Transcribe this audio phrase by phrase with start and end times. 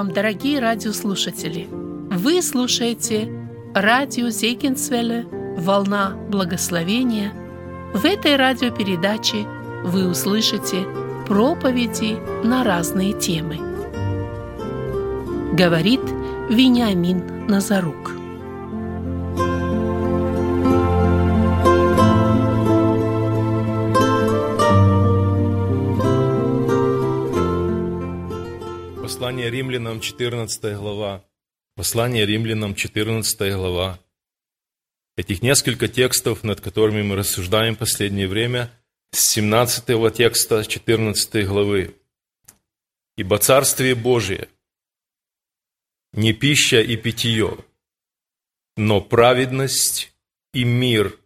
[0.00, 1.68] вам, дорогие радиослушатели!
[1.70, 3.30] Вы слушаете
[3.74, 5.26] радио Зейкинсвелле
[5.58, 7.34] «Волна благословения».
[7.92, 9.46] В этой радиопередаче
[9.84, 10.86] вы услышите
[11.26, 13.58] проповеди на разные темы.
[15.52, 16.00] Говорит
[16.48, 18.19] Вениамин Назарук.
[29.40, 31.24] Послание римлянам, 14 глава.
[31.74, 33.98] Послание римлянам, 14 глава.
[35.16, 38.70] Этих несколько текстов, над которыми мы рассуждаем в последнее время,
[39.12, 41.96] с 17 текста 14 главы.
[43.16, 44.50] «Ибо Царствие Божие
[46.12, 47.64] не пища и питье,
[48.76, 50.12] но праведность
[50.52, 51.18] и мир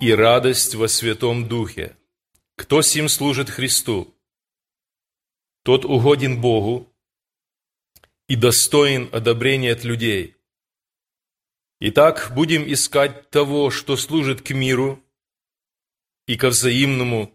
[0.00, 1.94] и радость во Святом Духе.
[2.56, 4.14] Кто сим служит Христу,
[5.62, 6.87] тот угоден Богу,
[8.28, 10.36] и достоин одобрения от людей.
[11.80, 15.02] Итак, будем искать того, что служит к миру
[16.26, 17.34] и ко взаимному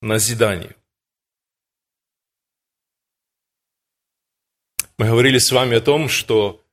[0.00, 0.76] назиданию.
[4.98, 6.64] Мы говорили с вами о том, что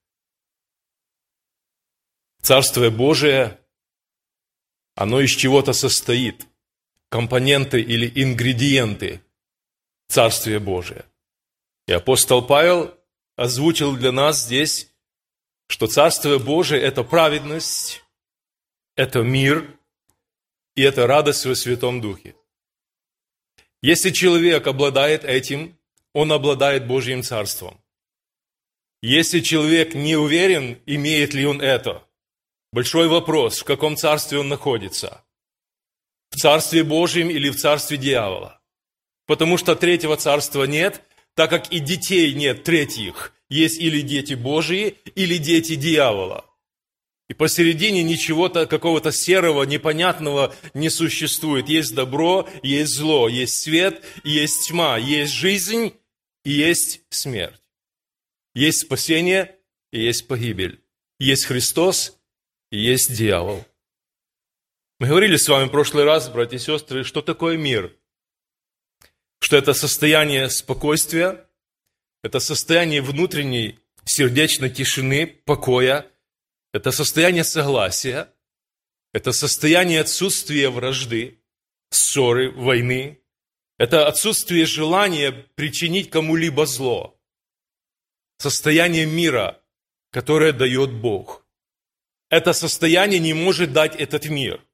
[2.41, 3.59] Царствие Божие,
[4.95, 6.47] оно из чего-то состоит,
[7.09, 9.21] компоненты или ингредиенты
[10.07, 11.08] Царствия Божия.
[11.89, 12.93] И апостол Павел
[13.35, 14.93] озвучил для нас здесь,
[15.67, 18.03] что Царствие Божие– это праведность,
[18.95, 19.75] это мир
[20.75, 22.35] и это радость во Святом Духе.
[23.81, 25.79] Если человек обладает этим,
[26.13, 27.81] он обладает Божьим Царством.
[29.01, 32.07] Если человек не уверен, имеет ли он это,
[32.71, 35.25] большой вопрос, в каком царстве он находится.
[36.29, 38.61] В Царстве Божьем или в Царстве дьявола.
[39.25, 41.03] Потому что третьего царства нет,
[41.39, 43.33] так как и детей нет третьих.
[43.47, 46.45] Есть или дети Божьи, или дети дьявола.
[47.29, 51.69] И посередине ничего-то, какого-то серого, непонятного не существует.
[51.69, 55.93] Есть добро, есть зло, есть свет, есть тьма, есть жизнь
[56.43, 57.61] и есть смерть.
[58.53, 59.55] Есть спасение
[59.93, 60.81] и есть погибель.
[61.21, 62.19] Есть Христос
[62.69, 63.65] и есть дьявол.
[64.99, 67.95] Мы говорили с вами в прошлый раз, братья и сестры, что такое мир–
[69.39, 71.45] что это состояние спокойствия,
[72.23, 76.05] это состояние внутренней сердечной тишины, покоя,
[76.73, 78.31] это состояние согласия,
[79.13, 81.39] это состояние отсутствия вражды,
[81.89, 83.21] ссоры, войны,
[83.77, 87.19] это отсутствие желания причинить кому-либо зло,
[88.37, 89.61] состояние мира,
[90.11, 91.45] которое дает Бог.
[92.29, 94.63] Это состояние не может дать этот мир–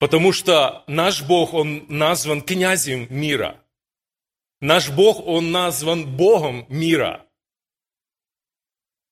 [0.00, 3.62] Потому что наш Бог, Он назван князем мира.
[4.62, 7.26] Наш Бог, Он назван Богом мира.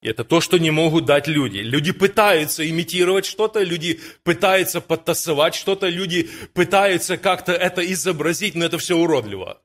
[0.00, 1.58] И это то, что не могут дать люди.
[1.58, 8.78] Люди пытаются имитировать что-то, люди пытаются подтасовать что-то, люди пытаются как-то это изобразить, но это
[8.78, 9.60] все уродливо.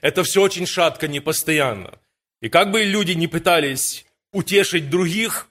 [0.00, 2.00] Это все очень шатко, непостоянно.
[2.40, 5.48] И как бы люди не пытались утешить других,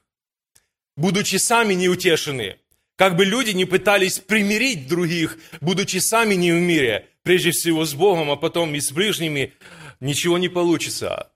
[0.97, 2.57] будучи сами неутешены,
[3.03, 7.93] как бы люди не пытались примирить других, будучи сами не в мире, прежде всего с
[7.93, 9.53] Богом, а потом и с ближними,
[9.99, 11.29] ничего не получится.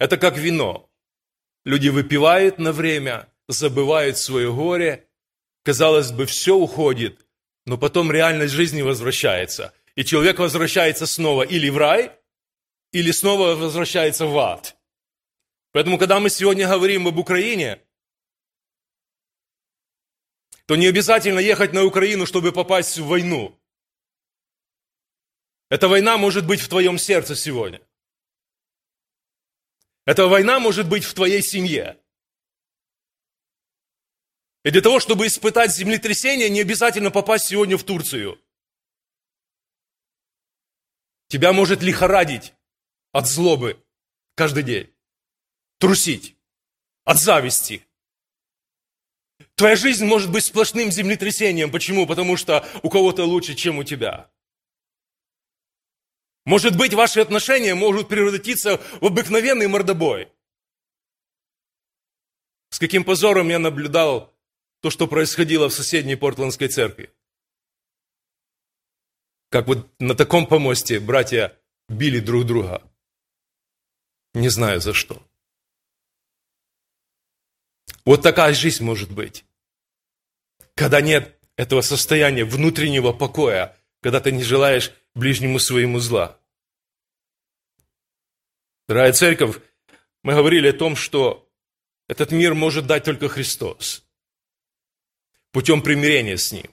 [0.00, 0.90] Это как вино.
[1.64, 5.06] Люди выпивают на время, забывают свое горе,
[5.62, 7.24] казалось бы, все уходит,
[7.64, 9.72] но потом реальность жизни возвращается.
[9.94, 12.10] И человек возвращается снова или в рай,
[12.90, 14.76] или снова возвращается в ад.
[15.70, 17.78] Поэтому, когда мы сегодня говорим об Украине–
[20.68, 23.58] то не обязательно ехать на Украину, чтобы попасть в войну.
[25.70, 27.80] Эта война может быть в твоем сердце сегодня.
[30.04, 31.98] Эта война может быть в твоей семье.
[34.62, 38.38] И для того, чтобы испытать землетрясение, не обязательно попасть сегодня в Турцию.
[41.28, 42.52] Тебя может лихорадить
[43.12, 43.82] от злобы
[44.34, 44.94] каждый день.
[45.78, 46.36] Трусить
[47.04, 47.87] от зависти,
[49.58, 51.72] Твоя жизнь может быть сплошным землетрясением.
[51.72, 52.06] Почему?
[52.06, 54.30] Потому что у кого-то лучше, чем у тебя.
[56.44, 60.28] Может быть, ваши отношения могут превратиться в обыкновенный мордобой.
[62.70, 64.32] С каким позором я наблюдал
[64.80, 67.12] то, что происходило в соседней Портландской церкви.
[69.50, 71.58] Как вот на таком помосте братья
[71.88, 72.88] били друг друга.
[74.34, 75.20] Не знаю за что.
[78.04, 79.44] Вот такая жизнь может быть.
[80.78, 86.38] Когда нет этого состояния внутреннего покоя, когда ты не желаешь ближнему своему зла.
[88.86, 89.56] Дорогая церковь,
[90.22, 91.50] мы говорили о том, что
[92.06, 94.04] этот мир может дать только Христос
[95.50, 96.70] путем примирения с Ним.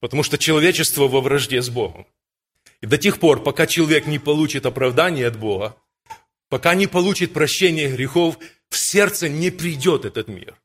[0.00, 2.06] Потому что человечество во вражде с Богом.
[2.82, 5.78] И до тех пор, пока человек не получит оправдание от Бога,
[6.50, 8.38] пока не получит прощения грехов,
[8.68, 10.60] в сердце не придет этот мир.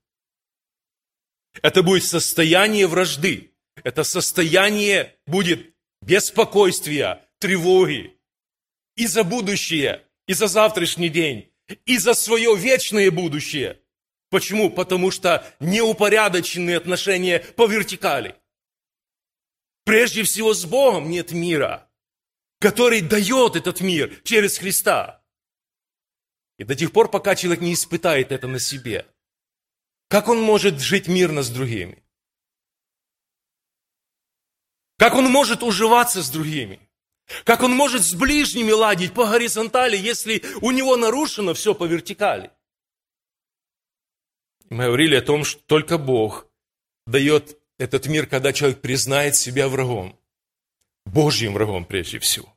[1.62, 3.52] Это будет состояние вражды.
[3.84, 8.20] Это состояние будет беспокойствия, тревоги
[8.96, 11.52] и за будущее, и за завтрашний день,
[11.86, 13.80] и за свое вечное будущее.
[14.30, 14.70] Почему?
[14.70, 18.36] Потому что неупорядоченные отношения по вертикали.
[19.86, 21.90] Прежде всего с Богом нет мира,
[22.60, 25.24] который дает этот мир через Христа.
[26.58, 29.08] И до тех пор, пока человек не испытает это на себе,
[30.10, 32.04] как он может жить мирно с другими?
[34.98, 36.80] Как он может уживаться с другими?
[37.46, 42.52] Как он может с ближними ладить по горизонтали, если у него нарушено все по вертикали?
[44.70, 46.48] Мы говорили о том, что только Бог
[47.06, 50.20] дает этот мир, когда человек признает себя врагом.
[51.06, 52.54] Божьим врагом прежде всего.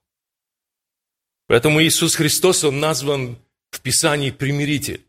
[1.46, 3.38] Поэтому Иисус Христос, Он назван
[3.70, 5.06] в Писании примиритель.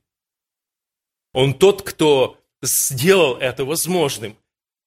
[1.34, 4.38] Он тот, кто сделал это возможным.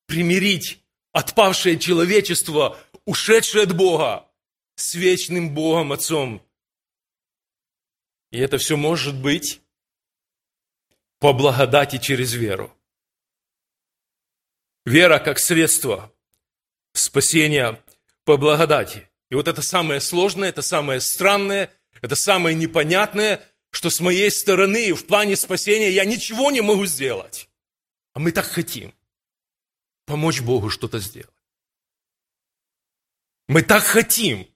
[0.07, 0.81] Примирить
[1.13, 4.27] отпавшее человечество, ушедшее от Бога,
[4.77, 6.43] с вечным Богом Отцом.
[8.31, 9.61] И это все может быть
[11.19, 12.73] по благодати через веру.
[14.85, 16.13] Вера как средство
[16.93, 17.83] спасения
[18.25, 19.09] по благодати.
[19.31, 21.73] И вот это самое сложное, это самое странное,
[22.03, 23.43] это самое непонятное,
[23.77, 27.51] что с моей стороны в плане спасения я ничего не могу сделать.
[28.15, 28.95] А мы так хотим
[30.07, 31.29] помочь Богу что-то сделать.
[33.49, 34.49] Мы так хотим,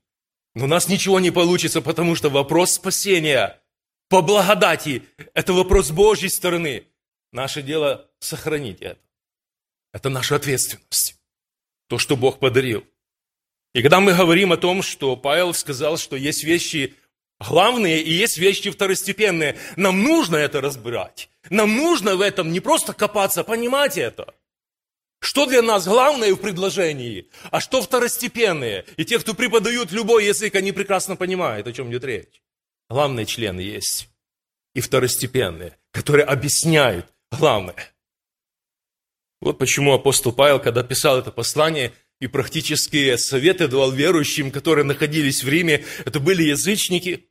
[0.55, 3.61] но у нас ничего не получится, потому что вопрос спасения
[4.09, 5.03] по благодати–
[5.35, 6.87] это вопрос Божьей стороны.
[7.31, 9.03] Наше дело– сохранить это.
[9.93, 11.21] Это наша ответственность.
[11.89, 12.87] То, что Бог подарил.
[13.75, 16.97] И когда мы говорим о том, что Павел сказал, что есть вещи
[17.41, 21.31] главные и есть вещи второстепенные, нам нужно это разбирать.
[21.49, 24.35] Нам нужно в этом не просто копаться, понимать это.
[25.21, 28.87] Что для нас главное в предложении, а что второстепенные?
[28.97, 32.43] И те, кто преподают любой язык, они прекрасно понимают, о чем идет речь.
[32.89, 34.09] Главные члены есть
[34.75, 37.77] и второстепенные, которые объясняют главное.
[39.41, 45.43] Вот почему апостол Павел, когда писал это послание, и практические советы давал верующим, которые находились
[45.43, 47.30] в Риме, это были язычники,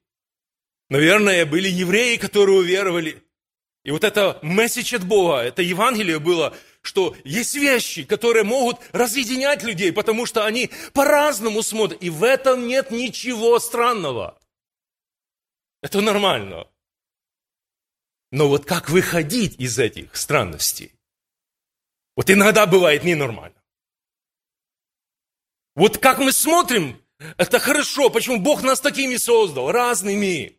[0.90, 3.24] наверное, были евреи, которые уверовали.
[3.84, 9.64] И вот это месседж от Бога, это Евангелие было, что есть вещи, которые могут разъединять
[9.64, 12.02] людей, потому что они по-разному смотрят.
[12.04, 14.38] И в этом нет ничего странного.
[15.82, 16.68] Это нормально.
[18.32, 20.94] Но вот как выходить из этих странностей?
[22.16, 23.56] Вот иногда бывает ненормально.
[25.76, 27.02] Вот как мы смотрим,
[27.38, 28.10] это хорошо.
[28.10, 29.72] Почему Бог нас такими создал?
[29.72, 30.59] Разными,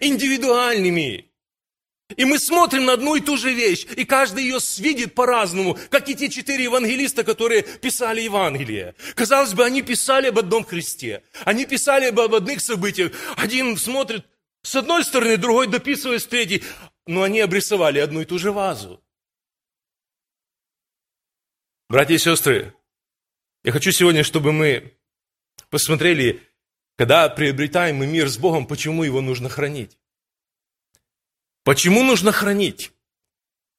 [0.00, 1.30] индивидуальными.
[2.16, 6.08] И мы смотрим на одну и ту же вещь, и каждый ее видит по-разному, как
[6.08, 8.94] и те четыре евангелиста, которые писали Евангелие.
[9.14, 13.12] Казалось бы, они писали об одном Христе, они писали об одних событиях.
[13.36, 14.26] Один смотрит
[14.64, 16.62] с одной стороны, другой дописывает с третьей,
[17.06, 19.04] но они обрисовали одну и ту же вазу.
[21.90, 22.74] Братья и сестры,
[23.62, 24.96] я хочу сегодня, чтобы мы
[25.68, 26.42] посмотрели,
[26.96, 29.98] когда приобретаем мы мир с Богом, почему его нужно хранить.
[31.64, 32.92] Почему нужно хранить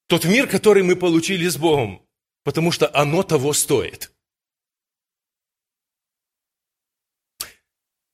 [0.08, 2.06] тот мир, который мы получили с Богом?
[2.44, 4.12] Потому что оно того стоит.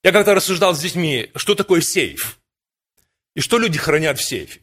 [0.02, 2.40] Я как-то рассуждал с детьми, что такое сейф.
[3.34, 4.62] И что люди хранят в сейфе.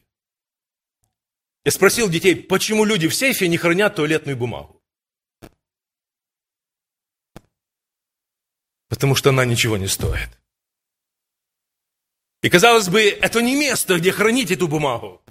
[1.65, 4.78] Я спросил детей, почему люди в сейфе не хранят туалетную бумагу.
[8.89, 10.29] Потому что она ничего не стоит.
[12.41, 15.21] И казалось бы, это не место, где хранить эту бумагу.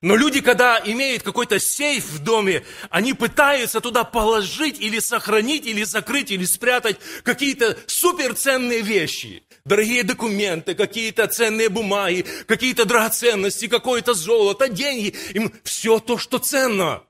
[0.00, 5.84] Но люди, когда имеют какой-то сейф в доме, они пытаются туда положить или сохранить, или
[5.84, 9.44] закрыть, или спрятать какие-то суперценные вещи.
[9.64, 15.14] Дорогие документы, какие-то ценные бумаги, какие-то драгоценности, какое-то золото, деньги.
[15.34, 17.04] Им все то, что ценно.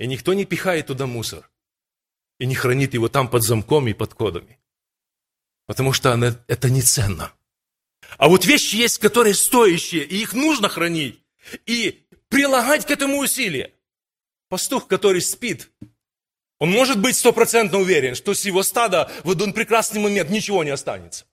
[0.00, 1.48] И никто не пихает туда мусор.
[2.44, 4.60] И не хранит его там под замком и под кодами.
[5.64, 7.32] Потому что она, это не ценно.
[8.18, 11.22] А вот вещи есть, которые стоящие, и их нужно хранить.
[11.64, 13.72] И прилагать к этому усилия.
[14.50, 15.70] Пастух, который спит,
[16.58, 20.70] он может быть стопроцентно уверен, что с его стада в один прекрасный момент ничего не
[20.70, 21.24] останется.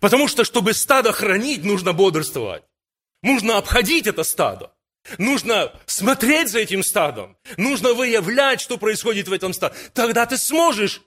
[0.00, 2.64] Потому что, чтобы стадо хранить, нужно бодрствовать.
[3.22, 4.74] Нужно обходить это стадо.
[5.18, 7.36] Нужно смотреть за этим стадом.
[7.56, 9.74] Нужно выявлять, что происходит в этом стаде.
[9.92, 11.02] Тогда ты сможешь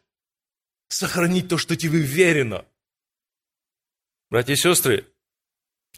[0.87, 2.65] сохранить то, что тебе верено.
[4.29, 5.07] Братья и сестры,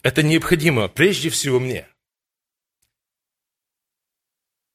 [0.04, 1.88] это необходимо прежде всего мне.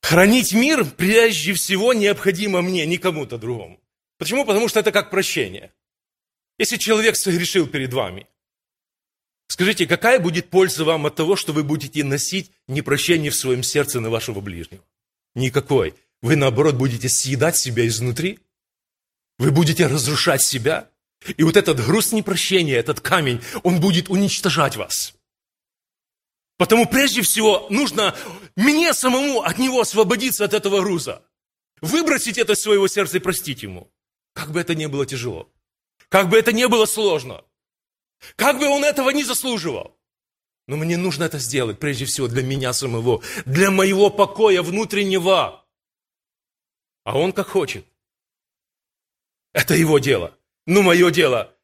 [0.03, 3.81] Хранить мир прежде всего необходимо мне, не кому-то другому.
[4.19, 4.45] Почему?
[4.45, 5.73] Потому что это как прощение.
[6.59, 8.27] Если человек согрешил перед вами,
[9.50, 14.00] скажите, какая будет польза вам от того, что вы будете носить непрощение в своем сердце
[14.00, 14.83] на вашего ближнего?
[15.35, 15.95] Никакой.
[16.23, 18.38] Вы, наоборот, будете съедать себя изнутри.
[19.38, 20.88] Вы будете разрушать себя.
[21.37, 25.14] И вот этот груз непрощения, этот камень, он будет уничтожать вас.
[26.57, 28.14] Потому прежде всего нужно
[28.54, 31.23] мне самому от него освободиться от этого груза.
[31.80, 33.90] Выбросить это из своего сердца и простить ему.
[34.35, 35.50] Как бы это ни было тяжело.
[36.09, 37.42] Как бы это ни было сложно.
[38.37, 39.97] Как бы он этого не заслуживал.
[40.67, 43.23] Но мне нужно это сделать прежде всего для меня самого.
[43.47, 45.65] Для моего покоя внутреннего.
[47.05, 47.87] А он как хочет.
[49.53, 50.37] Это его дело.
[50.67, 51.57] Но мое дело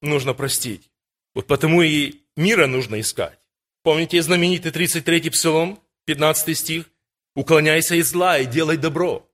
[0.00, 0.90] нужно простить.
[1.34, 3.38] Вот потому и мира нужно искать.
[3.82, 6.88] Помните знаменитый 33-й псалом, 15 стих?
[7.34, 9.26] «Уклоняйся из зла и делай добро».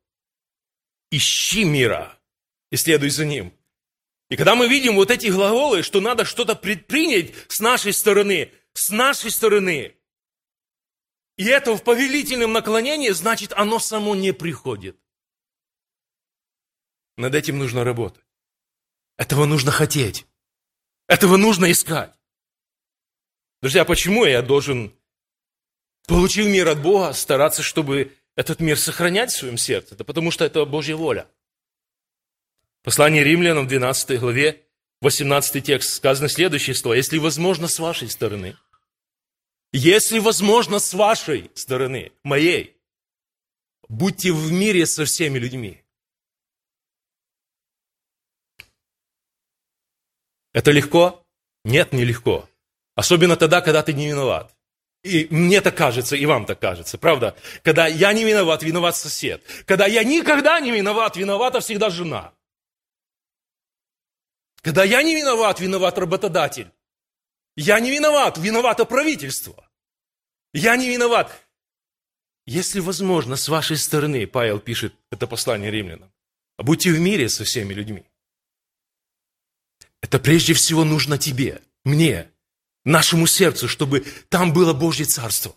[1.10, 2.16] Ищи мира
[2.70, 3.52] и следуй за ним.
[4.28, 8.90] И когда мы видим вот эти глаголы, что надо что-то предпринять с нашей стороны, с
[8.90, 9.96] нашей стороны,
[11.36, 14.98] и это в повелительном наклонении, значит, оно само не приходит.
[17.16, 18.24] Над этим нужно работать.
[19.16, 20.26] Этого нужно хотеть.
[21.06, 22.12] Этого нужно искать.
[23.62, 24.94] Друзья, почему я должен,
[26.06, 29.94] получив мир от Бога, стараться, чтобы этот мир сохранять в своем сердце?
[29.94, 31.28] Это потому что это Божья воля.
[32.88, 34.62] Послание римлянам в 12 главе,
[35.02, 36.94] 18 текст, сказано следующее слово.
[36.94, 38.56] Если возможно с вашей стороны,
[39.72, 42.80] если возможно с вашей стороны, моей,
[43.90, 45.82] будьте в мире со всеми людьми.
[50.54, 51.26] Это легко?
[51.66, 52.48] Нет, не легко.
[52.94, 54.56] Особенно тогда, когда ты не виноват.
[55.02, 57.36] И мне так кажется, и вам так кажется, правда?
[57.62, 59.42] Когда я не виноват, виноват сосед.
[59.66, 62.32] Когда я никогда не виноват, виновата всегда жена.
[64.62, 66.70] Когда я не виноват, виноват работодатель.
[67.56, 69.68] Я не виноват, виновато правительство.
[70.52, 71.32] Я не виноват.
[72.46, 76.10] Если возможно, с вашей стороны, Павел пишет это послание римлянам,
[76.56, 78.04] будьте в мире со всеми людьми.
[80.00, 82.30] Это прежде всего нужно тебе, мне,
[82.84, 85.54] нашему сердцу, чтобы там было Божье Царство.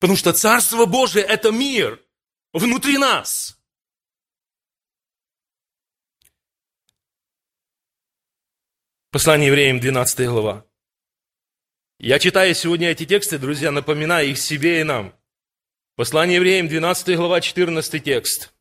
[0.00, 2.00] Потому что Царство Божие– это мир
[2.52, 3.58] внутри нас.
[9.14, 10.66] Послание евреям, 12 глава.
[12.00, 15.14] Я читаю сегодня эти тексты, друзья, напоминаю их себе и нам.
[15.94, 18.52] Послание евреям, 12 глава, 14 текст.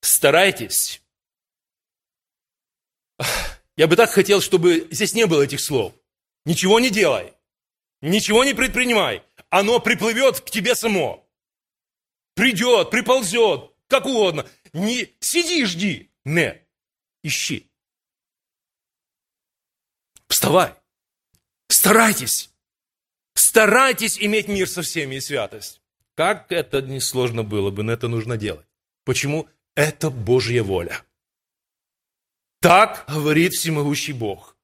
[0.00, 1.02] Старайтесь.
[3.76, 5.92] Я бы так хотел, чтобы здесь не было этих слов.
[6.46, 7.34] Ничего не делай.
[8.00, 9.22] Ничего не предпринимай.
[9.50, 11.28] Оно приплывет к тебе само.
[12.34, 14.48] Придет, приползет, как угодно.
[14.72, 16.10] Не сиди жди.
[16.24, 16.66] Не.
[17.22, 17.69] Ищи.
[20.30, 20.74] Вставай.
[21.68, 22.50] Старайтесь.
[23.34, 25.82] Старайтесь иметь мир со всеми и святость.
[26.14, 28.66] Как это несложно было бы, но это нужно делать.
[29.04, 29.48] Почему?
[29.74, 31.04] Это Божья воля.
[32.60, 34.56] Так говорит всемогущий Бог.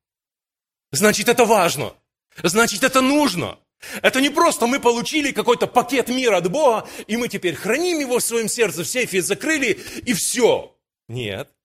[0.92, 1.94] Значит, это важно.
[2.42, 3.58] Значит, это нужно.
[4.02, 8.18] Это не просто мы получили какой-то пакет мира от Бога, и мы теперь храним его
[8.18, 10.76] в своем сердце, в сейфе закрыли, и все.
[11.08, 11.55] Нет.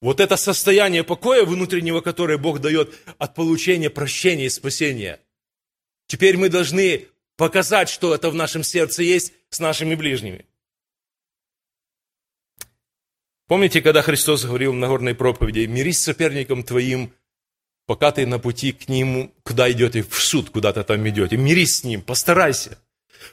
[0.00, 5.20] Вот это состояние покоя внутреннего, которое Бог дает от получения прощения и спасения.
[6.06, 10.46] Теперь мы должны показать, что это в нашем сердце есть с нашими ближними.
[13.46, 17.12] Помните, когда Христос говорил в Нагорной проповеди, «Мирись с соперником твоим,
[17.84, 21.84] пока ты на пути к нему, куда идете, в суд куда-то там идете, мирись с
[21.84, 22.78] ним, постарайся,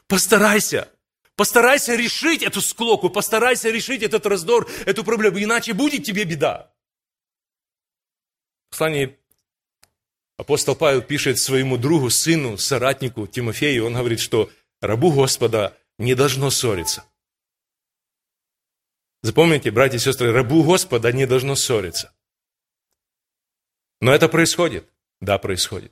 [0.07, 0.89] постарайся,
[1.37, 6.69] постарайся решить эту склоку, постарайся решить этот раздор, эту проблему, иначе будет тебе беда».
[8.67, 9.17] В послании
[10.35, 14.49] апостол Павел пишет своему другу, сыну, соратнику Тимофею, он говорит, что
[14.81, 17.05] рабу Господа не должно ссориться–
[19.27, 22.13] Запомните, братья и сестры, рабу Господа не должно ссориться.
[23.99, 24.87] Но это происходит.
[25.19, 25.91] Да, происходит.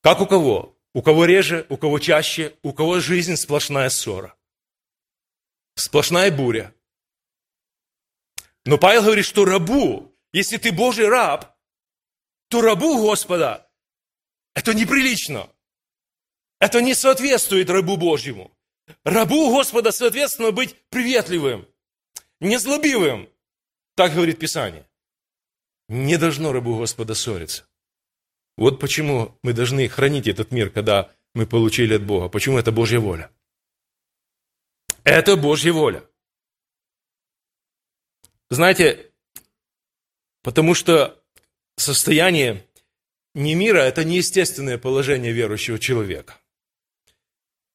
[0.00, 0.76] Как у кого?
[0.94, 4.36] У кого реже, у кого чаще, у кого жизнь сплошная ссора.
[5.74, 6.74] Сплошная буря.
[8.64, 11.56] Но Павел говорит, что рабу, если ты Божий раб,
[12.48, 13.68] то рабу Господа
[14.54, 15.50] это неприлично.
[16.60, 18.56] Это не соответствует рабу Божьему.
[19.04, 21.66] Рабу Господа, соответственно, быть приветливым,
[22.40, 23.28] незлобивым.
[23.94, 24.86] Так говорит Писание.
[25.88, 27.66] Не должно рабу Господа ссориться.
[28.62, 32.28] Вот почему мы должны хранить этот мир, когда мы получили от Бога.
[32.28, 33.28] Почему это Божья воля?
[35.02, 36.04] Это Божья воля.
[38.50, 39.10] Знаете,
[40.44, 41.20] потому что
[41.76, 42.64] состояние
[43.34, 46.38] не мира– это неестественное положение верующего человека.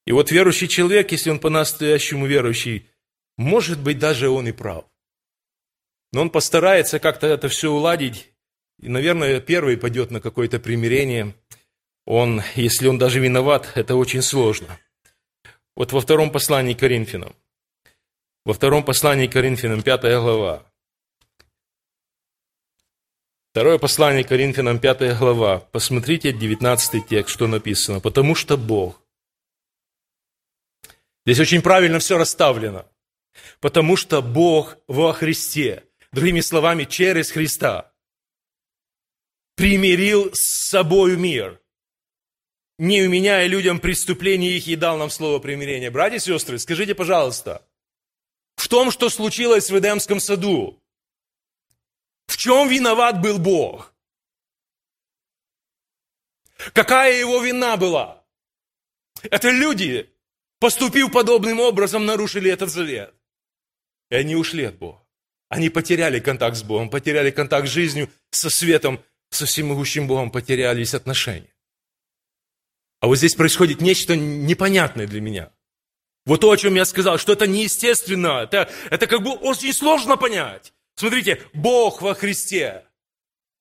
[0.05, 2.89] И вот верующий человек, если он по-настоящему верующий,
[3.35, 4.85] может быть, даже он и прав.
[6.13, 8.31] Но он постарается как-то это все уладить,
[8.79, 11.35] и, наверное, первый пойдет на какое-то примирение.
[12.05, 14.79] Он, если он даже виноват, это очень сложно.
[15.75, 17.35] Вот во втором послании к Коринфянам,
[18.45, 20.67] во втором послании к Коринфянам, пятая глава,
[23.57, 25.61] Второе послание к Коринфянам, 5 глава.
[25.71, 27.99] Посмотрите 19 текст, что написано.
[27.99, 29.01] «Потому что Бог».
[31.25, 32.85] Здесь очень правильно все расставлено.
[33.59, 35.85] «Потому что Бог во Христе».
[36.11, 37.91] Другими словами, через Христа.
[39.57, 41.59] Примирил с собою мир.
[42.77, 45.89] Не уменяя людям преступления их и дал нам слово примирения.
[45.89, 47.67] Братья и сестры, скажите, пожалуйста,
[48.55, 50.79] в том, что случилось в Эдемском саду,
[52.27, 53.95] в чем виноват был Бог?
[56.73, 58.23] Какая его вина была?
[59.23, 60.07] Это люди,
[60.59, 63.11] поступив подобным образом, нарушили этот завет.
[64.11, 65.03] И они ушли от Бога.
[65.49, 70.93] Они потеряли контакт с Богом, потеряли контакт с жизнью, со светом, со всемогущим Богом, потерялись
[70.93, 71.53] отношения.
[72.99, 75.51] А вот здесь происходит нечто непонятное для меня.
[76.25, 80.17] Вот то, о чем я сказал, что это неестественно, это, это как бы очень сложно
[80.17, 80.73] понять.
[80.95, 82.83] Смотрите, Бог во Христе,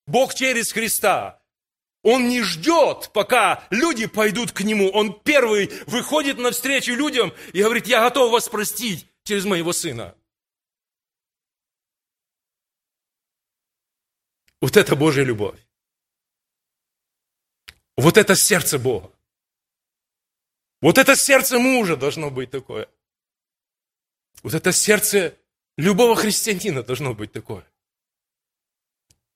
[0.06, 1.42] Бог через Христа,
[2.02, 4.90] Он не ждет, пока люди пойдут к Нему.
[4.90, 10.14] Он первый выходит навстречу людям и говорит, я готов вас простить через моего Сына.
[14.66, 15.64] Вот это Божья любовь.
[17.96, 19.12] Вот это сердце Бога.
[20.80, 22.88] Вот это сердце мужа должно быть такое.
[24.42, 25.38] Вот это сердце
[25.76, 27.64] Любого христианина должно быть такое.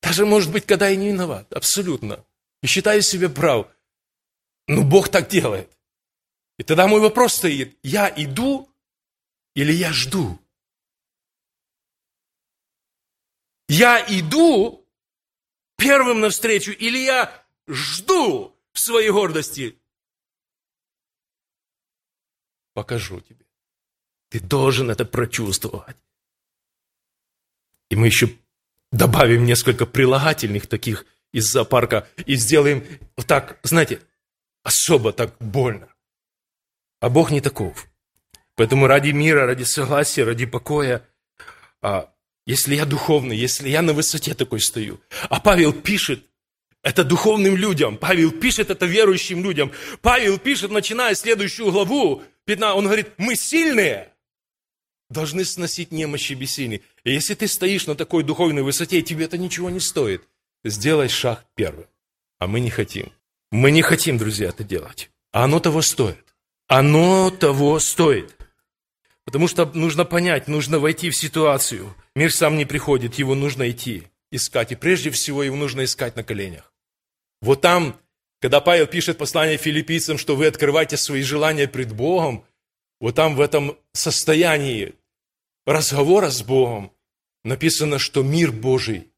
[0.02, 2.24] Даже, может быть, когда и не виноват, абсолютно.
[2.64, 3.68] И считаю себя прав.
[4.66, 5.70] Но Бог так делает.
[6.58, 8.68] И тогда мой вопрос стоит, я иду
[9.54, 10.40] или я жду?
[13.68, 14.80] Я иду
[15.80, 19.76] первым навстречу или я жду в своей гордости?
[22.74, 23.44] Покажу тебе.
[24.28, 25.96] Ты должен это прочувствовать.
[27.90, 28.30] И мы еще
[28.92, 34.00] добавим несколько прилагательных таких из зоопарка и сделаем вот так, знаете,
[34.62, 35.92] особо так больно.
[37.00, 37.88] А Бог не таков.
[38.54, 41.08] Поэтому ради мира, ради согласия, ради покоя,
[41.80, 42.12] а,
[42.46, 46.24] если я духовный, если я на высоте такой стою, а Павел пишет
[46.83, 53.12] это духовным людям, Павел пишет это верующим людям, Павел пишет, начиная следующую главу, он говорит,
[53.18, 54.11] мы сильные,
[55.11, 56.81] должны сносить немощи бессильные.
[57.05, 60.22] И если ты стоишь на такой духовной высоте, тебе это ничего не стоит.
[60.64, 61.87] Сделай шаг первым.
[62.38, 63.12] А мы не хотим.
[63.50, 65.11] Мы не хотим, друзья, это делать.
[65.33, 66.24] А оно того стоит.
[66.68, 68.37] Оно того стоит.
[69.30, 71.94] Потому что нужно понять, нужно войти в ситуацию.
[72.16, 74.72] Мир сам не приходит, его нужно идти, искать.
[74.72, 76.74] И прежде всего его нужно искать на коленях.
[77.40, 77.96] Вот там,
[78.40, 82.44] когда Павел пишет послание филиппийцам, что вы открываете свои желания пред Богом,
[83.00, 84.94] вот там в этом состоянии
[85.64, 86.90] разговора с Богом
[87.44, 89.12] написано, что мир Божий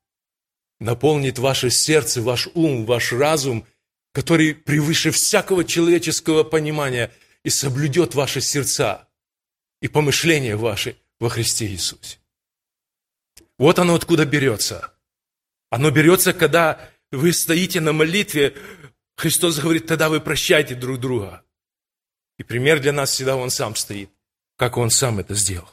[0.79, 3.67] наполнит ваше сердце, ваш ум, ваш разум,
[4.13, 7.11] который превыше всякого человеческого понимания
[7.45, 9.09] и соблюдет ваши сердца
[9.83, 12.19] и помышления ваши во Христе Иисусе.
[13.59, 14.95] Вот оно откуда берется.
[15.71, 18.57] Оно берется, когда вы стоите на молитве,
[19.17, 21.45] Христос говорит, тогда вы прощайте друг друга.
[22.39, 24.11] И пример для нас всегда Он сам стоит,
[24.57, 25.69] как Он сам это сделал.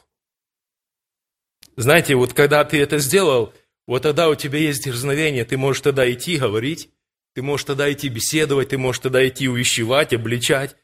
[1.76, 3.54] Знаете, вот когда ты это сделал,
[3.86, 6.90] вот тогда у тебя есть дерзновение, ты можешь тогда идти говорить,
[7.34, 10.76] ты можешь тогда идти беседовать, ты можешь тогда идти увещевать, обличать.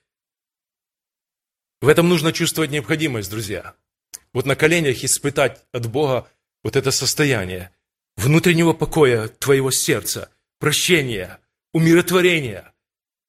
[1.81, 3.75] В этом нужно чувствовать необходимость, друзья.
[4.33, 6.29] Вот на коленях испытать от Бога
[6.63, 7.73] вот это состояние
[8.17, 11.39] внутреннего покоя твоего сердца, прощения,
[11.73, 12.73] умиротворения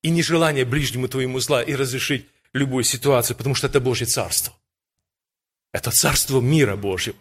[0.01, 4.57] и нежелания ближнему твоему зла и разрешить любую ситуацию, потому что это Божье Царство.
[5.73, 7.17] Это Царство мира Божьего.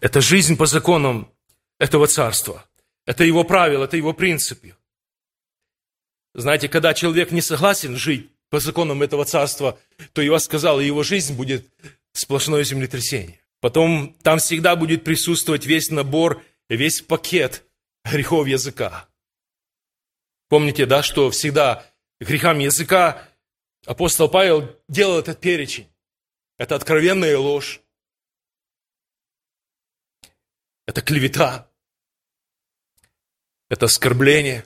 [0.00, 1.32] Это жизнь по законам
[1.78, 2.64] этого царства.
[3.04, 4.76] Это его правила, это его принципы.
[6.34, 9.78] Знаете, когда человек не согласен жить по законам этого царства,
[10.12, 11.68] то я сказал, его жизнь будет
[12.12, 13.40] сплошное землетрясение.
[13.60, 17.64] Потом там всегда будет присутствовать весь набор, весь пакет
[18.04, 19.08] грехов языка.
[20.48, 21.86] Помните, да, что всегда
[22.20, 23.28] грехам языка
[23.84, 25.88] апостол Павел делал этот перечень.
[26.56, 27.80] Это откровенная ложь.
[30.86, 31.70] Это клевета.
[33.68, 34.64] Это оскорбление.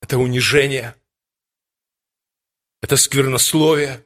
[0.00, 0.96] Это унижение.
[2.84, 4.04] Это сквернословие.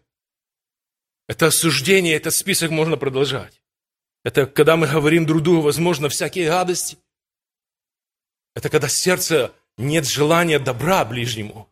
[1.27, 2.14] Это осуждение.
[2.14, 3.61] Этот список можно продолжать.
[4.23, 6.97] Это когда мы говорим друг другу, возможно, всякие гадости.
[8.55, 11.69] Это когда сердце нет желания добра ближнему,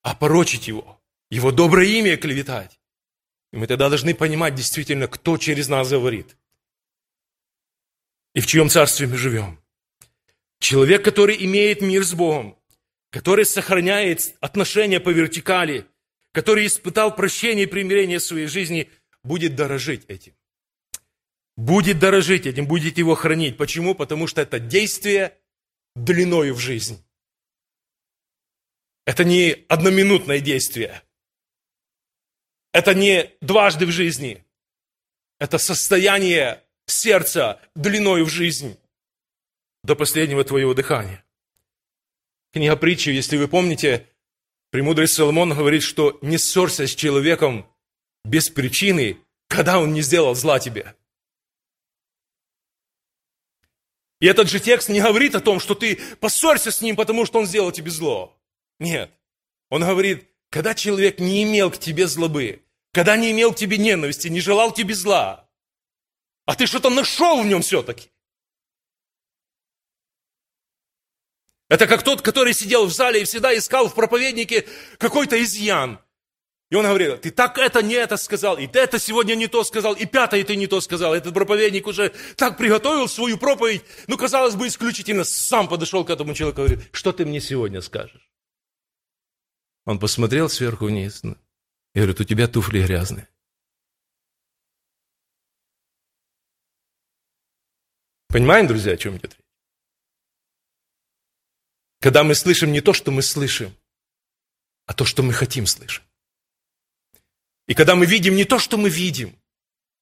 [0.00, 0.98] а порочить его,
[1.30, 2.80] его доброе имя клеветать.
[3.52, 6.34] И мы тогда должны понимать действительно, кто через нас говорит.
[8.34, 9.60] И в чьем царстве мы живем.
[10.60, 12.56] Человек, который имеет мир с Богом,
[13.10, 15.86] который сохраняет отношения по вертикали,
[16.32, 18.90] который испытал прощение и примирение в своей жизни,
[19.22, 20.34] будет дорожить этим
[21.56, 23.56] будет дорожить этим, будет его хранить.
[23.56, 23.94] Почему?
[23.94, 25.38] Потому что это действие
[25.94, 27.04] длиною в жизнь.
[29.04, 31.02] Это не одноминутное действие.
[32.72, 34.44] Это не дважды в жизни.
[35.38, 38.78] Это состояние сердца длиною в жизнь
[39.82, 41.24] до последнего твоего дыхания.
[42.52, 44.06] Книга притчи, если вы помните,
[44.72, 47.70] премудрый Соломон говорит, что не ссорься с человеком
[48.24, 50.96] без причины, когда он не сделал зла тебе.
[54.18, 57.38] И этот же текст не говорит о том, что ты поссорься с ним, потому что
[57.38, 58.40] он сделал тебе зло.
[58.78, 59.10] Нет.
[59.68, 64.28] Он говорит, когда человек не имел к тебе злобы, когда не имел к тебе ненависти,
[64.28, 65.50] не желал тебе зла,
[66.46, 68.11] а ты что-то нашел в нем все-таки.
[71.72, 74.66] Это как тот, который сидел в зале и всегда искал в проповеднике
[74.98, 76.00] какой-то изъян.
[76.68, 79.64] И он говорил, ты так это не это сказал, и ты это сегодня не то
[79.64, 81.14] сказал, и пятое ты не то сказал.
[81.14, 86.34] Этот проповедник уже так приготовил свою проповедь, ну, казалось бы, исключительно сам подошел к этому
[86.34, 88.30] человеку и говорит, что ты мне сегодня скажешь?
[89.86, 93.30] Он посмотрел сверху вниз и говорит, у тебя туфли грязные.
[98.28, 99.41] Понимаем, друзья, о чем идет речь?
[102.02, 103.72] Когда мы слышим не то, что мы слышим,
[104.86, 106.02] а то, что мы хотим слышать.
[107.68, 109.38] И когда мы видим не то, что мы видим,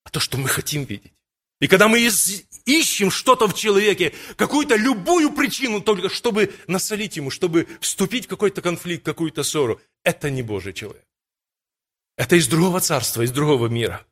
[0.04, 1.12] а то, что мы хотим видеть.
[1.60, 2.00] И когда мы
[2.64, 8.62] ищем что-то в человеке, какую-то любую причину, только чтобы насолить ему, чтобы вступить в какой-то
[8.62, 11.04] конфликт, какую-то ссору, это не Божий человек.
[12.16, 14.06] Это из другого царства, из другого мира.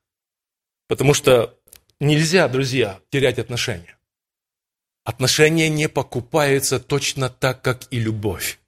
[0.89, 1.59] Потому что
[2.01, 3.98] нельзя, друзья, терять отношения.
[5.09, 8.61] Отношения не покупаются точно так, как и любовь.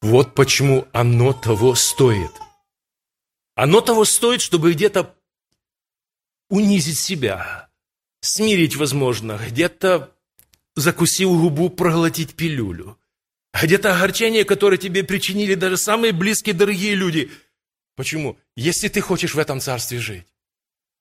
[0.00, 2.30] Вот почему оно того стоит.
[3.56, 5.12] Оно того стоит, чтобы где-то
[6.50, 7.68] унизить себя,
[8.20, 10.16] смирить, возможно, где-то
[10.76, 12.96] закусил губу, проглотить пилюлю,
[13.60, 17.28] где-то огорчение, которое тебе причинили даже самые близкие, дорогие люди.
[17.96, 18.38] Почему?
[18.54, 20.28] Если ты хочешь в этом царстве жить,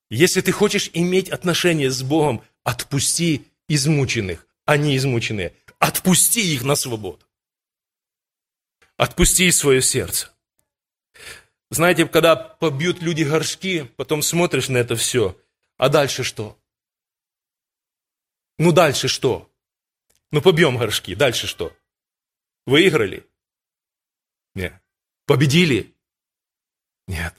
[0.10, 5.56] если ты хочешь иметь отношения с Богом, отпусти измученных, а не измученные.
[5.78, 7.26] Отпусти их на свободу.
[8.98, 10.34] Отпусти свое сердце.
[11.70, 15.40] Знаете, когда побьют люди горшки, потом смотришь на это все,
[15.78, 16.60] а дальше что?
[18.58, 19.50] Ну дальше что?
[20.32, 21.76] Ну побьем горшки, дальше что?
[22.66, 23.26] Выиграли?
[24.56, 24.74] Нет.
[25.26, 25.96] Победили?
[27.08, 27.34] Нет.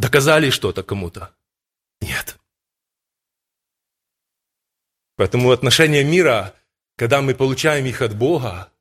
[0.00, 1.36] Доказали что-то кому-то?
[2.00, 2.38] Нет.
[5.16, 6.54] Поэтому отношения мира,
[6.96, 8.72] когда мы получаем их от Бога,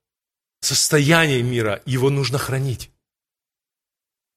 [0.61, 2.89] состояние мира, его нужно хранить.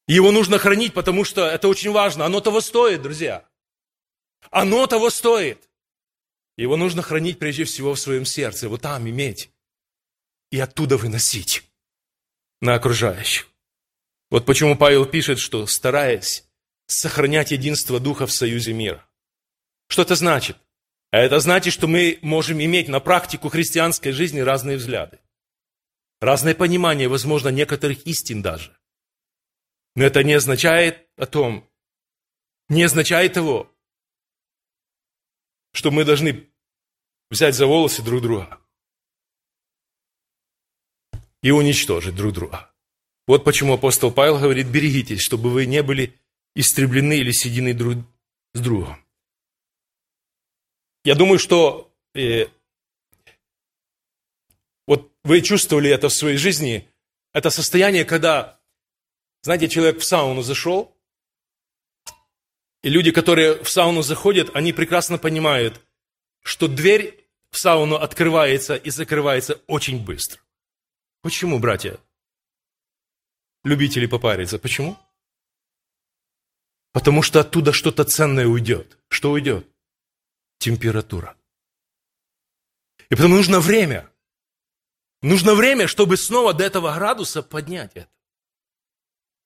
[0.09, 2.27] Его нужно хранить, потому что это очень важно.
[2.27, 3.49] Оно того стоит, друзья.
[4.51, 5.71] Оно того стоит.
[6.57, 9.53] Его нужно хранить прежде всего в своем сердце, вот там иметь.
[10.51, 11.63] И оттуда выносить
[12.61, 13.47] на окружающих.
[14.31, 16.45] Вот почему Павел пишет, что стараясь
[16.87, 19.07] сохранять единство Духа в союзе мира.
[19.89, 20.57] Что это значит?
[21.11, 25.19] А это значит, что мы можем иметь на практику христианской жизни разные взгляды
[26.23, 28.75] разное понимание, возможно, некоторых истин даже.
[29.97, 31.69] Но это не означает о том,
[32.69, 33.71] не означает того,
[35.75, 36.49] что мы должны
[37.29, 38.61] взять за волосы друг друга
[41.43, 42.73] и уничтожить друг друга.
[43.27, 46.19] Вот почему апостол Павел говорит, берегитесь, чтобы вы не были
[46.55, 47.99] истреблены или съедены друг
[48.55, 49.05] с другом.
[51.05, 52.47] Я думаю, что э,
[54.87, 56.89] вот вы чувствовали это в своей жизни,
[57.33, 58.61] это состояние, когда,
[59.43, 60.97] знаете, человек в сауну зашел,
[62.83, 65.81] и люди, которые в сауну заходят, они прекрасно понимают,
[66.43, 70.41] что дверь в сауну открывается и закрывается очень быстро.
[71.23, 71.99] Почему, братья?
[73.63, 74.59] Любители попариться.
[74.59, 74.99] Почему?
[76.93, 78.99] Потому что оттуда что-то ценное уйдет.
[79.09, 79.67] Что уйдет?
[80.59, 81.37] Температура.
[83.09, 84.09] И потому нужно время.
[85.23, 88.09] Нужно время, чтобы снова до этого градуса поднять это.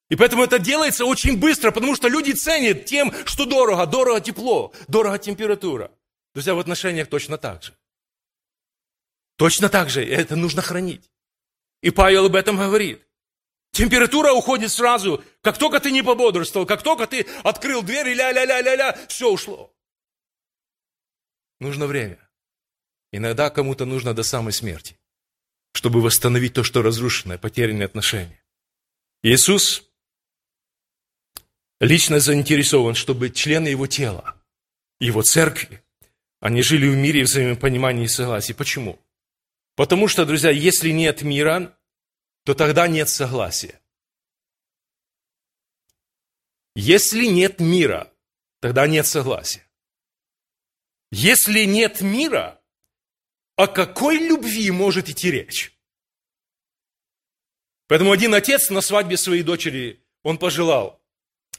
[0.09, 3.87] И поэтому это делается очень быстро, потому что люди ценят тем, что дорого.
[3.87, 5.91] Дорого тепло, дорого температура.
[6.35, 7.77] Друзья, в отношениях точно так же.
[9.37, 10.05] Точно так же.
[10.05, 11.11] Это нужно хранить.
[11.83, 13.06] И Павел об этом говорит.
[13.72, 15.22] Температура уходит сразу.
[15.42, 19.74] Как только ты не пободрствовал, как только ты открыл дверь, и ля-ля-ля-ля-ля, все ушло.
[21.61, 22.18] Нужно время.
[23.12, 24.98] Иногда кому-то нужно до самой смерти,
[25.72, 28.42] чтобы восстановить то, что разрушенное, потерянные отношения.
[29.22, 29.85] Иисус
[31.81, 34.37] лично заинтересован, чтобы члены его тела,
[35.00, 35.83] его церкви,
[36.40, 38.52] они жили в мире, в взаимопонимании и согласии.
[38.52, 38.98] Почему?
[39.74, 41.76] Потому что, друзья, если нет мира,
[42.47, 43.81] то тогда нет согласия.
[46.77, 48.13] Если нет мира,
[48.61, 49.69] тогда нет согласия.
[51.11, 52.63] Если нет мира,
[53.57, 55.77] о какой любви может идти речь?
[57.89, 61.03] Поэтому один отец на свадьбе своей дочери, он пожелал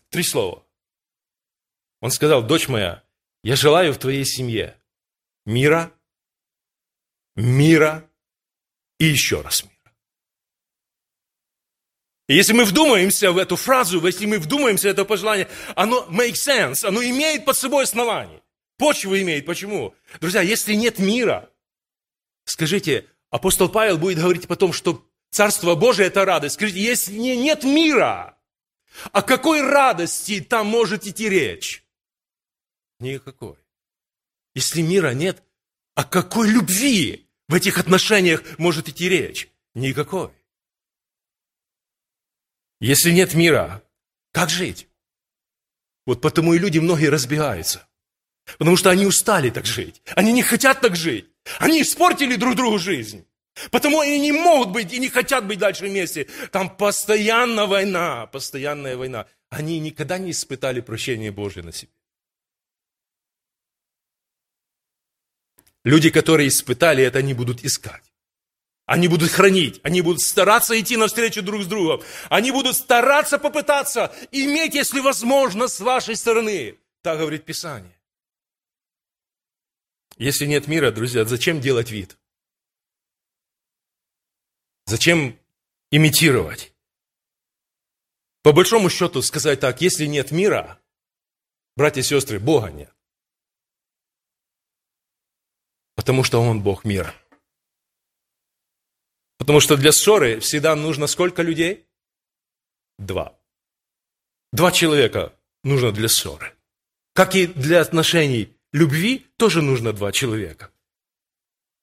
[0.08, 0.66] три слова.
[2.00, 3.04] Он сказал, дочь моя,
[3.44, 4.82] я желаю в твоей семье
[5.46, 5.92] мира,
[7.36, 8.10] мира
[9.00, 9.77] и еще раз мира.
[12.28, 16.46] И если мы вдумаемся в эту фразу, если мы вдумаемся в это пожелание, оно makes
[16.48, 18.42] sense, оно имеет под собой основание.
[18.78, 19.46] Почву имеет.
[19.46, 19.96] Почему?
[20.20, 21.50] Друзья, если нет мира,
[22.44, 26.56] скажите, апостол Павел будет говорить потом, что Царство Божие– это радость.
[26.56, 28.38] Скажите, если нет мира,
[29.12, 31.84] о какой радости там может идти речь?
[33.00, 33.58] Никакой.
[34.56, 35.44] Если мира нет,
[35.96, 39.50] о какой любви в этих отношениях может идти речь?
[39.76, 40.32] Никакой.
[42.80, 43.84] Если нет мира,
[44.32, 44.88] как жить?
[46.06, 47.88] Вот потому и люди многие разбегаются.
[48.58, 50.02] Потому что они устали так жить.
[50.16, 51.28] Они не хотят так жить.
[51.60, 53.26] Они испортили друг другу жизнь.
[53.72, 56.28] Потому они не могут быть и не хотят быть дальше вместе.
[56.52, 59.26] Там постоянно война, постоянная война.
[59.50, 61.92] Они никогда не испытали прощения Божье на себе.
[65.84, 68.07] Люди, которые испытали это, они будут искать.
[68.88, 72.02] Они будут хранить, они будут стараться идти навстречу друг с другом.
[72.30, 76.80] Они будут стараться попытаться иметь, если возможно, с вашей стороны.
[77.02, 78.00] Так говорит Писание.
[80.16, 82.18] Если нет мира, друзья, зачем делать вид?
[84.86, 85.38] Зачем
[85.92, 86.74] имитировать?
[88.42, 90.80] По большому счету сказать так, если нет мира,
[91.76, 92.94] братья и сестры, Бога нет.
[95.96, 97.14] Потому что Он Бог мира.
[99.38, 101.86] Потому что для ссоры всегда нужно сколько людей?
[102.98, 103.38] Два.
[104.52, 106.54] Два человека нужно для ссоры.
[107.14, 110.72] Как и для отношений любви тоже нужно два человека.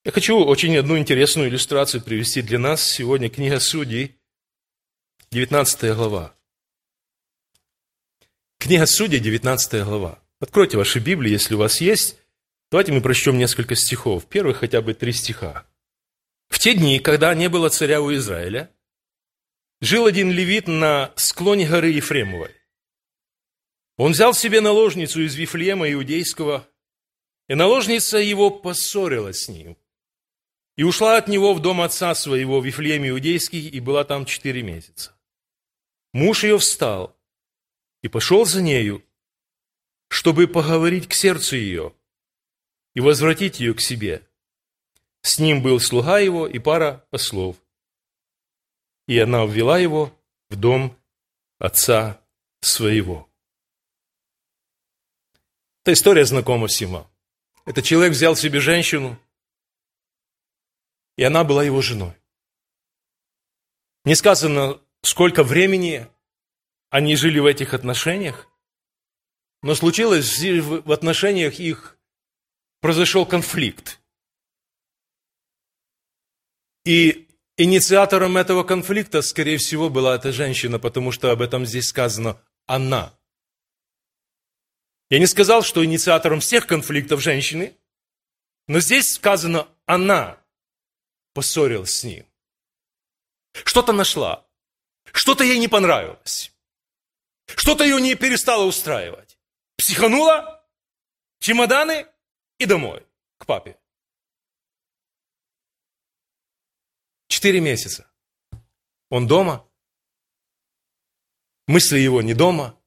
[0.05, 2.83] Я хочу очень одну интересную иллюстрацию привести для нас.
[2.83, 4.17] Сегодня книга Судей,
[5.31, 6.35] 19 глава.
[8.59, 10.19] Книга Судей, 19 глава.
[10.41, 12.19] Откройте ваши Библии, если у вас есть.
[12.71, 14.27] Давайте мы прочтем несколько стихов.
[14.27, 15.67] Первых хотя бы три стиха.
[16.49, 18.71] В те дни, когда не было царя у Израиля,
[19.81, 22.55] жил один левит на склоне горы Ефремовой.
[23.97, 26.69] Он взял себе наложницу из Вифлеема иудейского,
[27.49, 29.77] и наложница его поссорилась с ним,
[30.77, 34.63] и ушла от него в дом отца своего в Вифлееме иудейский, и была там четыре
[34.63, 35.17] месяца.
[36.13, 37.17] Муж ее встал
[38.03, 39.05] и пошел за нею,
[40.09, 41.95] чтобы поговорить к сердцу ее
[42.95, 44.27] и возвратить ее к себе.
[45.25, 47.57] С ним был слуга его и пара послов.
[49.09, 50.13] И она ввела его
[50.51, 50.95] в дом
[51.59, 52.21] отца
[52.61, 53.27] своего.
[55.83, 57.07] Эта история знакома всем.
[57.65, 59.19] Этот человек взял себе женщину,
[61.17, 62.15] и она была его женой.
[64.05, 66.07] Не сказано, сколько времени
[66.91, 68.47] они жили в этих отношениях,
[69.63, 71.99] но случилось в отношениях их,
[72.81, 74.04] произошел конфликт.
[76.85, 82.41] И инициатором этого конфликта, скорее всего, была эта женщина, потому что об этом здесь сказано
[82.67, 83.13] «она».
[85.11, 87.77] Я не сказал, что инициатором всех конфликтов женщины,
[88.67, 90.43] Но здесь сказано, она
[91.35, 92.27] поссорилась с ним.
[93.53, 94.47] Что-то нашла.
[95.13, 96.51] Что-то ей не понравилось.
[97.47, 99.39] Что-то ее не перестало устраивать.
[99.77, 100.67] Психанула,
[101.41, 102.07] чемоданы
[102.59, 103.07] и домой,
[103.39, 103.77] к папе.
[107.35, 108.09] Четыре месяца.
[109.11, 109.69] Он дома.
[111.67, 112.81] Мысли его не дома.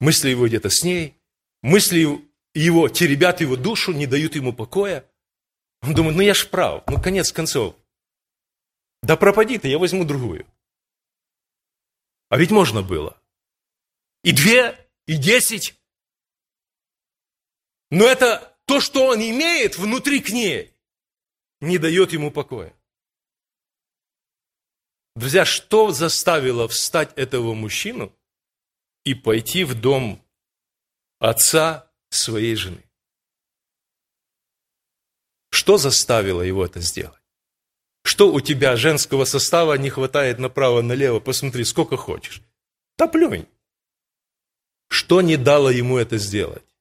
[0.00, 1.16] Мысли его где-то с ней.
[1.62, 5.08] Мысли его теребят его душу, не дают ему покоя.
[5.82, 7.76] Он думает, ну я ж прав, ну конец концов.
[9.04, 10.44] Да пропади ты, я возьму другую.
[12.30, 13.16] А ведь можно было.
[14.24, 15.78] И две, и десять.
[17.92, 20.74] Но это то, что он имеет внутри к ней,
[21.60, 22.74] не дает ему покоя.
[25.18, 28.16] Друзья, что заставило встать этого мужчину
[29.02, 30.24] и пойти в дом
[31.18, 32.84] отца своей жены?
[35.50, 37.20] Что заставило его это сделать?
[38.04, 41.18] Что у тебя женского состава не хватает направо-налево?
[41.18, 42.40] Посмотри, сколько хочешь.
[42.96, 43.48] Да плюнь.
[44.88, 46.76] Что не дало ему это сделать?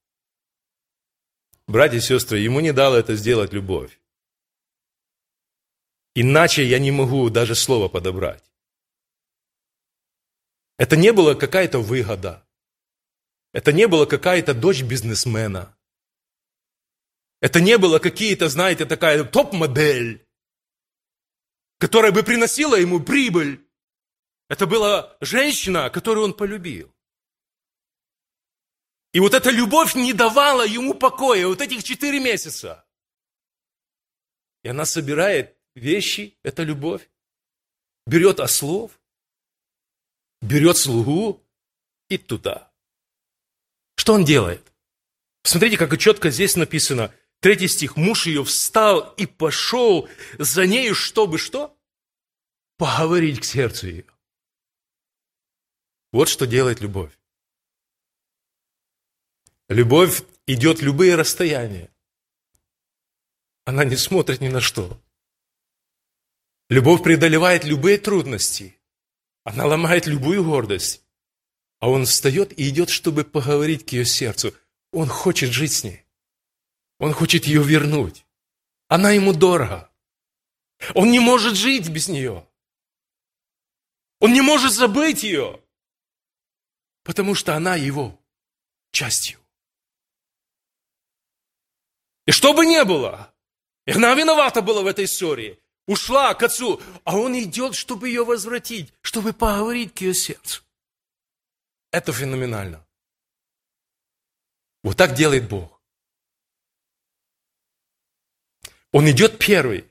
[1.66, 4.00] Братья и сестры, ему не дало это сделать любовь.
[6.20, 8.44] Иначе я не могу даже слово подобрать.
[10.78, 12.44] Это не была какая-то выгода.
[13.54, 15.78] Это не была какая-то дочь бизнесмена.
[17.40, 20.28] Это не было какие-то, знаете, такая топ-модель
[21.78, 23.64] которая бы приносила ему прибыль.
[24.50, 26.92] Это была женщина, которую он полюбил.
[29.14, 32.84] И вот эта любовь не давала ему покоя вот этих четыре месяца.
[34.64, 37.10] И она собирает вещи, это любовь,
[38.06, 39.00] берет ослов,
[40.42, 41.42] берет слугу
[42.10, 42.72] и туда.
[43.96, 44.62] Что он делает?
[45.44, 47.96] Смотрите, как четко здесь написано– Третий стих.
[47.96, 51.78] Муж ее встал и пошел за нею, чтобы что?
[52.78, 54.06] Поговорить к сердцу ее.
[56.12, 57.12] Вот что делает любовь.
[59.70, 61.92] Любовь идет любые расстояния.
[63.66, 65.00] Она не смотрит ни на что.
[66.70, 68.78] Любовь преодолевает любые трудности.
[69.44, 71.04] Она ломает любую гордость.
[71.80, 74.54] А он встает и идет, чтобы поговорить к ее сердцу.
[74.92, 76.04] Он хочет жить с ней.
[77.00, 78.26] Он хочет ее вернуть.
[78.88, 79.92] Она ему дорога.
[80.94, 82.48] Он не может жить без нее.
[84.20, 85.62] Он не может забыть ее,
[87.04, 88.20] потому что она его
[88.92, 89.40] частью.
[92.26, 93.34] И что бы ни было,
[93.86, 98.24] и она виновата была в этой ссоре, ушла к отцу, а он идет, чтобы ее
[98.24, 100.62] возвратить, чтобы поговорить к ее сердцу.
[101.92, 102.86] Это феноменально.
[104.84, 105.82] Вот так делает Бог.
[108.92, 109.86] Он идет первый,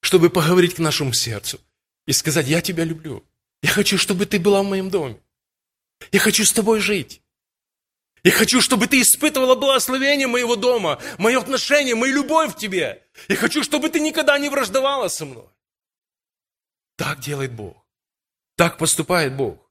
[0.00, 1.60] чтобы поговорить к нашему сердцу
[2.06, 3.24] и сказать, я тебя люблю.
[3.62, 5.20] Я хочу, чтобы ты была в моем доме.
[6.12, 7.22] Я хочу с тобой жить.
[8.24, 13.06] Я хочу, чтобы ты испытывала благословение моего дома, мое отношение, мою любовь к тебе.
[13.28, 15.46] Я хочу, чтобы ты никогда не враждовала со мной.
[16.96, 17.76] Так делает Бог.
[18.56, 19.70] Так поступает Бог.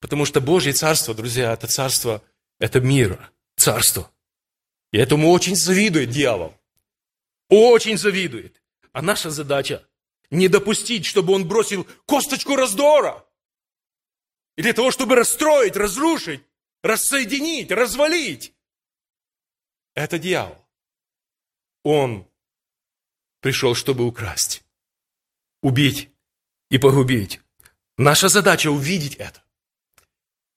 [0.00, 2.22] Потому что Божье царство, друзья, это царство,
[2.58, 4.10] это мир, царство.
[4.92, 6.54] И этому очень завидует дьявол.
[7.48, 8.62] Очень завидует.
[8.92, 9.86] А наша задача
[10.30, 13.24] не допустить, чтобы он бросил косточку раздора.
[14.56, 16.42] И для того, чтобы расстроить, разрушить,
[16.82, 18.54] рассоединить, развалить.
[19.94, 20.58] Это дьявол.
[21.84, 22.26] Он
[23.40, 24.64] пришел, чтобы украсть,
[25.62, 26.10] убить
[26.70, 27.40] и погубить.
[27.98, 29.42] Наша задача увидеть это.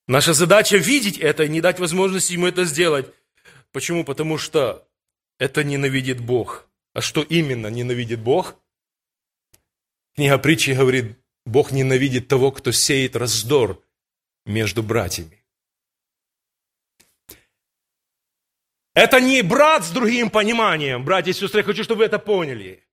[0.07, 3.11] Наша задача видеть это и не дать возможности ему это сделать.
[3.71, 4.05] Почему?
[4.05, 4.87] Потому что
[5.39, 6.69] это ненавидит Бог.
[6.93, 8.55] А что именно ненавидит Бог?
[10.13, 13.83] Книга притчи говорит, Бог ненавидит того, кто сеет раздор
[14.45, 15.44] между братьями.
[18.95, 22.83] Это не брат с другим пониманием, братья и сестры, я хочу, чтобы вы это поняли.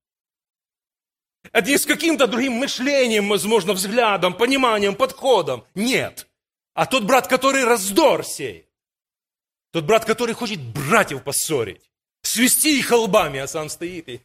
[1.53, 5.65] Это не с каким-то другим мышлением, возможно, взглядом, пониманием, подходом.
[5.75, 6.29] Нет.
[6.75, 8.69] А тот брат, который раздор сеет.
[9.71, 11.89] Тот брат, который хочет братьев поссорить
[12.23, 14.23] свести их лбами, а сам стоит и...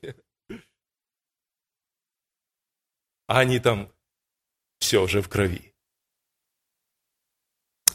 [3.28, 3.92] А они там
[4.80, 5.76] все уже в крови.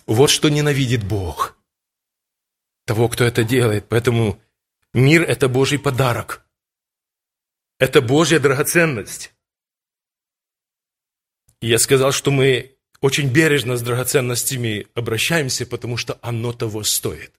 [0.04, 1.56] Вот что ненавидит Бог.
[2.84, 3.88] Того, кто это делает.
[3.88, 4.40] Поэтому
[4.92, 6.44] мир– это Божий подарок.
[7.78, 9.32] Это Божья драгоценность.
[11.60, 17.32] И я сказал, что мы очень бережно с драгоценностями обращаемся, потому что оно того стоит.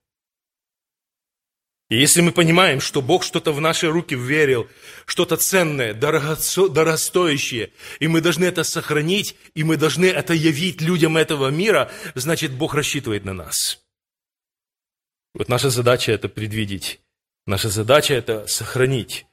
[1.89, 4.67] И если мы понимаем, что Бог что-то в наши руки верил,
[5.05, 11.49] что-то ценное, дорогостоящее, и мы должны это сохранить, и мы должны это явить людям этого
[11.49, 13.82] мира, значит, Бог рассчитывает на нас.
[15.33, 17.01] Вот наша задача– это предвидеть.
[17.45, 19.25] Наша задача– это сохранить.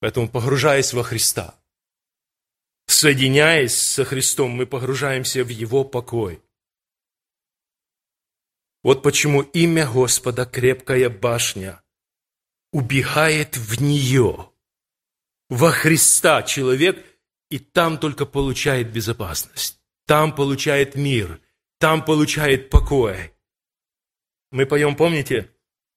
[0.00, 1.58] Поэтому, погружаясь во Христа,
[2.86, 6.42] соединяясь со Христом, мы погружаемся в Его покой.
[8.82, 11.82] Вот почему имя Господа– крепкая башня.
[12.72, 14.50] Убегает в нее.
[15.48, 17.04] Во Христа человек
[17.50, 19.80] и там только получает безопасность.
[20.06, 21.40] Там получает мир.
[21.78, 23.32] Там получает покой.
[24.50, 25.50] Мы поем, помните,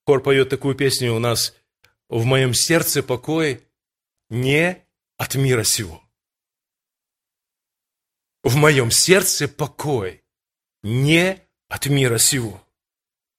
[0.05, 1.55] хор поет такую песню у нас
[2.09, 3.63] «В моем сердце покой
[4.29, 4.85] не
[5.17, 6.03] от мира сего».
[8.43, 10.23] В моем сердце покой
[10.83, 12.61] не от мира сего.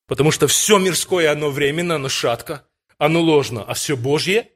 [0.06, 2.66] Потому что все мирское, оно временно, оно шатко,
[2.98, 4.50] оно ложно, а все Божье,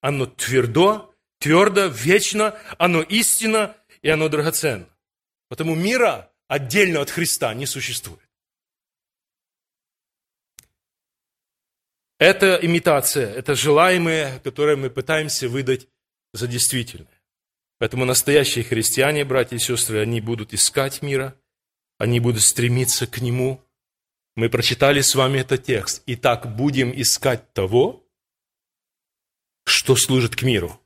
[0.00, 4.88] оно твердо, твердо, вечно, оно истинно и оно драгоценно.
[5.48, 8.25] Потому мира отдельно от Христа не существует.
[12.18, 15.86] Это имитация, это желаемое, которое мы пытаемся выдать
[16.32, 17.08] за действительное.
[17.78, 21.38] Поэтому настоящие христиане, братья и сестры, они будут искать мира,
[21.98, 23.62] они будут стремиться к нему.
[24.34, 26.02] Мы прочитали с вами этот текст.
[26.06, 28.02] Итак, будем искать того,
[29.66, 30.80] что служит к миру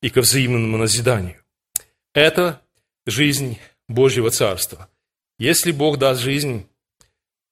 [0.00, 1.42] и ко взаимному назиданию.
[2.14, 2.62] Это
[3.04, 3.58] жизнь
[3.88, 4.88] Божьего Царства.
[5.38, 6.66] Если Бог даст жизнь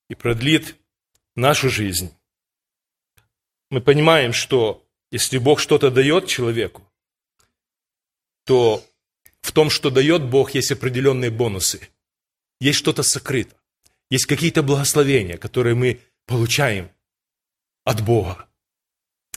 [0.08, 0.76] и продлит
[1.36, 2.14] нашу жизнь,
[3.70, 6.82] мы понимаем, что если Бог что-то дает человеку,
[8.44, 8.84] то
[9.40, 11.88] в том, что дает Бог, есть определенные бонусы.
[12.60, 13.56] Есть что-то сокрыто.
[14.10, 16.90] Есть какие-то благословения, которые мы получаем
[17.84, 18.48] от Бога.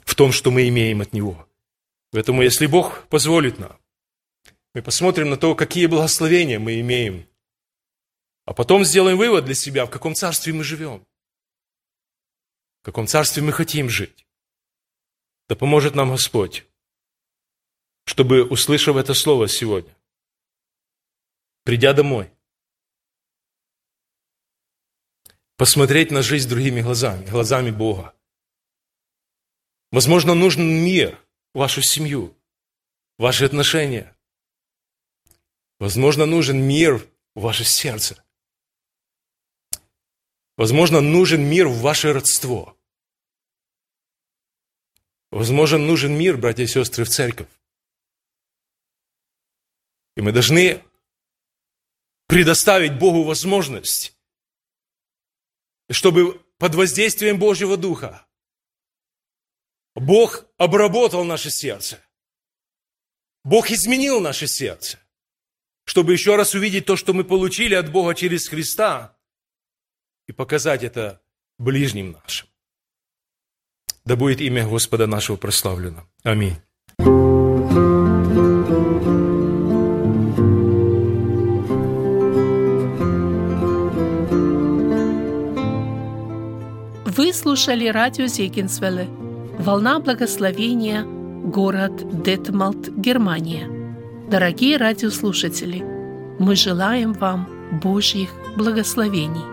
[0.04, 1.48] В том, что мы имеем от Него.
[2.12, 3.80] Поэтому, если Бог позволит нам,
[4.74, 7.28] мы посмотрим на то, какие благословения мы имеем.
[8.46, 11.06] А потом сделаем вывод для себя, в каком царстве мы живем.
[12.82, 14.23] В каком царстве мы хотим жить.
[15.50, 16.66] Да поможет нам Господь,
[18.06, 19.96] чтобы, услышав это слово сегодня,
[21.64, 22.32] придя домой,
[25.58, 28.16] посмотреть на жизнь другими глазами, глазами Бога.
[29.92, 31.20] Возможно, нужен мир
[31.54, 32.36] в вашу семью,
[33.18, 34.18] в ваши отношения.
[35.80, 36.98] Возможно, нужен мир
[37.36, 38.24] в ваше сердце.
[40.56, 42.78] Возможно, нужен мир в ваше родство.
[45.34, 47.50] Возможно, нужен мир, братья и сестры, в церковь.
[50.16, 50.84] И мы должны
[52.28, 54.16] предоставить Богу возможность,
[55.90, 58.28] чтобы под воздействием Божьего Духа
[59.96, 62.00] Бог обработал наше сердце.
[63.44, 65.00] Бог изменил наше сердце,
[65.86, 69.18] чтобы еще раз увидеть то, что мы получили от Бога через Христа,
[70.28, 71.24] и показать это
[71.58, 72.53] ближним нашим.
[74.06, 76.04] Да будет имя Господа нашего прославлено.
[76.24, 76.56] Аминь.
[87.06, 89.08] Вы слушали радио Зегенсвелле
[89.60, 93.70] «Волна благословения», город Детмалт, Германия.
[94.30, 95.82] Дорогие радиослушатели,
[96.40, 97.48] мы желаем вам
[97.82, 99.53] Божьих благословений.